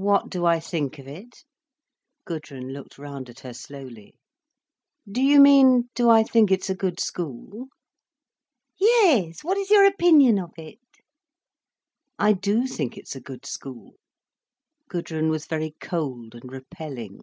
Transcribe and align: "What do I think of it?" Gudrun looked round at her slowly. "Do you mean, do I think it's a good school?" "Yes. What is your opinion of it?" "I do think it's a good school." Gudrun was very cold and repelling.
"What 0.00 0.30
do 0.30 0.44
I 0.44 0.58
think 0.58 0.98
of 0.98 1.06
it?" 1.06 1.44
Gudrun 2.24 2.72
looked 2.72 2.98
round 2.98 3.30
at 3.30 3.38
her 3.46 3.54
slowly. 3.54 4.18
"Do 5.08 5.22
you 5.22 5.38
mean, 5.38 5.90
do 5.94 6.10
I 6.10 6.24
think 6.24 6.50
it's 6.50 6.68
a 6.68 6.74
good 6.74 6.98
school?" 6.98 7.68
"Yes. 8.80 9.44
What 9.44 9.56
is 9.56 9.70
your 9.70 9.86
opinion 9.86 10.40
of 10.40 10.50
it?" 10.58 10.80
"I 12.18 12.32
do 12.32 12.66
think 12.66 12.96
it's 12.98 13.14
a 13.14 13.20
good 13.20 13.46
school." 13.46 13.94
Gudrun 14.88 15.28
was 15.30 15.46
very 15.46 15.76
cold 15.80 16.34
and 16.34 16.50
repelling. 16.50 17.20